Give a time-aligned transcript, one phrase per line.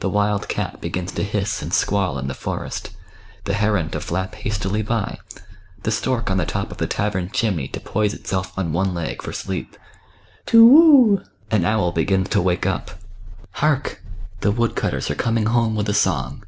[0.00, 2.92] The wild cat begins to hiss and squall in the forest,
[3.44, 5.18] the heron to flap hastily by,
[5.82, 9.20] the stork on the top of the tavern chimney to poise itself on one leg
[9.20, 9.76] for sleep.
[10.46, 11.22] To whoo!
[11.50, 12.92] an owl begins to wake up.
[13.56, 14.02] Hark!
[14.40, 16.44] the wood cutters are coming home with a song.